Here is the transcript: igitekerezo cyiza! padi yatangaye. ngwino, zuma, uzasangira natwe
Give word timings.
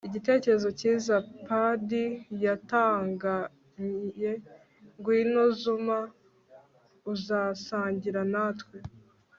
igitekerezo 0.07 0.69
cyiza! 0.79 1.15
padi 1.45 2.03
yatangaye. 2.45 4.31
ngwino, 4.99 5.43
zuma, 5.59 5.99
uzasangira 7.13 8.21
natwe 8.33 8.77